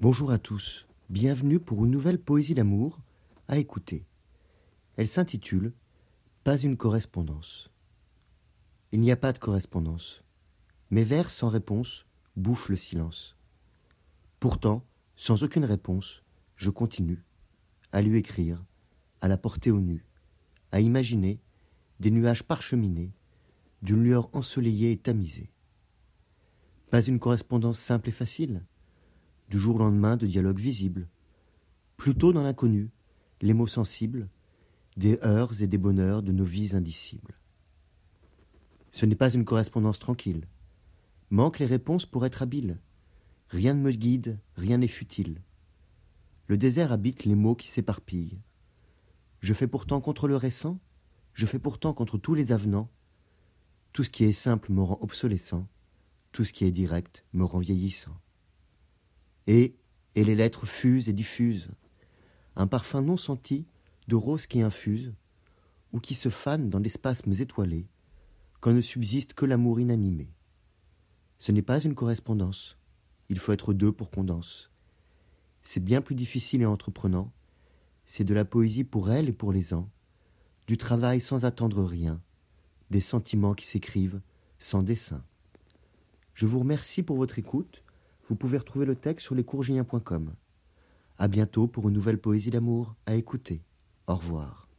Bonjour 0.00 0.30
à 0.30 0.38
tous, 0.38 0.86
bienvenue 1.10 1.60
pour 1.60 1.84
une 1.84 1.90
nouvelle 1.90 2.18
poésie 2.18 2.54
d'amour 2.54 3.00
à 3.48 3.58
écouter. 3.58 4.06
Elle 4.96 5.08
s'intitule 5.08 5.74
Pas 6.42 6.56
une 6.56 6.78
correspondance. 6.78 7.70
Il 8.92 9.00
n'y 9.00 9.12
a 9.12 9.16
pas 9.16 9.34
de 9.34 9.38
correspondance. 9.38 10.24
Mes 10.90 11.04
vers 11.04 11.28
sans 11.28 11.50
réponse 11.50 12.06
bouffent 12.34 12.70
le 12.70 12.76
silence. 12.76 13.36
Pourtant, 14.38 14.86
sans 15.16 15.42
aucune 15.42 15.66
réponse, 15.66 16.22
je 16.56 16.70
continue 16.70 17.22
à 17.92 18.00
lui 18.00 18.16
écrire, 18.16 18.64
à 19.20 19.28
la 19.28 19.36
porter 19.36 19.70
au 19.70 19.80
nu, 19.80 20.06
à 20.72 20.80
imaginer 20.80 21.42
des 22.00 22.10
nuages 22.10 22.44
parcheminés, 22.44 23.12
d'une 23.82 24.02
lueur 24.02 24.30
ensoleillée 24.34 24.92
et 24.92 24.96
tamisée. 24.96 25.52
Pas 26.88 27.02
une 27.02 27.18
correspondance 27.18 27.78
simple 27.78 28.08
et 28.08 28.12
facile, 28.12 28.64
du 29.50 29.58
jour 29.58 29.76
au 29.76 29.78
lendemain 29.80 30.16
de 30.16 30.26
dialogues 30.26 30.60
visibles, 30.60 31.08
plutôt 31.96 32.32
dans 32.32 32.42
l'inconnu, 32.42 32.90
les 33.42 33.52
mots 33.52 33.66
sensibles, 33.66 34.28
des 34.96 35.18
heures 35.22 35.60
et 35.60 35.66
des 35.66 35.78
bonheurs 35.78 36.22
de 36.22 36.32
nos 36.32 36.44
vies 36.44 36.74
indicibles. 36.76 37.34
Ce 38.92 39.06
n'est 39.06 39.16
pas 39.16 39.32
une 39.32 39.44
correspondance 39.44 39.98
tranquille. 39.98 40.46
Manquent 41.30 41.58
les 41.58 41.66
réponses 41.66 42.06
pour 42.06 42.26
être 42.26 42.42
habile. 42.42 42.78
Rien 43.48 43.74
ne 43.74 43.80
me 43.80 43.92
guide, 43.92 44.38
rien 44.56 44.78
n'est 44.78 44.88
futile. 44.88 45.42
Le 46.46 46.56
désert 46.56 46.92
habite 46.92 47.24
les 47.24 47.34
mots 47.34 47.54
qui 47.54 47.68
s'éparpillent. 47.68 48.38
Je 49.40 49.54
fais 49.54 49.68
pourtant 49.68 50.00
contre 50.00 50.28
le 50.28 50.36
récent, 50.36 50.78
je 51.34 51.46
fais 51.46 51.58
pourtant 51.58 51.92
contre 51.92 52.18
tous 52.18 52.34
les 52.34 52.52
avenants. 52.52 52.90
Tout 53.92 54.04
ce 54.04 54.10
qui 54.10 54.24
est 54.24 54.32
simple 54.32 54.72
me 54.72 54.82
rend 54.82 54.98
obsolescent, 55.00 55.66
tout 56.32 56.44
ce 56.44 56.52
qui 56.52 56.64
est 56.64 56.70
direct 56.70 57.24
me 57.32 57.44
rend 57.44 57.58
vieillissant. 57.58 58.16
Et, 59.50 59.74
les 60.14 60.36
lettres 60.36 60.64
fusent 60.64 61.08
et 61.08 61.12
diffusent, 61.12 61.70
un 62.54 62.68
parfum 62.68 63.02
non 63.02 63.16
senti 63.16 63.66
de 64.06 64.14
rose 64.14 64.46
qui 64.46 64.60
infuse, 64.60 65.12
ou 65.92 65.98
qui 65.98 66.14
se 66.14 66.28
fane 66.28 66.70
dans 66.70 66.78
des 66.78 66.88
spasmes 66.88 67.32
étoilés, 67.32 67.88
quand 68.60 68.72
ne 68.72 68.80
subsiste 68.80 69.34
que 69.34 69.46
l'amour 69.46 69.80
inanimé. 69.80 70.30
Ce 71.40 71.50
n'est 71.50 71.62
pas 71.62 71.80
une 71.80 71.96
correspondance, 71.96 72.78
il 73.28 73.40
faut 73.40 73.50
être 73.50 73.74
deux 73.74 73.90
pour 73.90 74.12
qu'on 74.12 74.22
danse. 74.22 74.70
C'est 75.62 75.82
bien 75.82 76.00
plus 76.00 76.14
difficile 76.14 76.62
et 76.62 76.66
entreprenant, 76.66 77.32
c'est 78.06 78.22
de 78.22 78.34
la 78.34 78.44
poésie 78.44 78.84
pour 78.84 79.10
elle 79.10 79.28
et 79.28 79.32
pour 79.32 79.52
les 79.52 79.74
ans, 79.74 79.90
du 80.68 80.76
travail 80.76 81.20
sans 81.20 81.44
attendre 81.44 81.82
rien, 81.82 82.22
des 82.90 83.00
sentiments 83.00 83.54
qui 83.54 83.66
s'écrivent 83.66 84.20
sans 84.60 84.84
dessin. 84.84 85.24
Je 86.34 86.46
vous 86.46 86.60
remercie 86.60 87.02
pour 87.02 87.16
votre 87.16 87.40
écoute. 87.40 87.82
Vous 88.30 88.36
pouvez 88.36 88.58
retrouver 88.58 88.86
le 88.86 88.94
texte 88.94 89.26
sur 89.26 89.34
lescourgiens.com. 89.34 90.32
À 91.18 91.26
bientôt 91.26 91.66
pour 91.66 91.88
une 91.88 91.94
nouvelle 91.94 92.18
poésie 92.18 92.50
d'amour 92.50 92.94
à 93.04 93.16
écouter. 93.16 93.60
Au 94.06 94.14
revoir. 94.14 94.69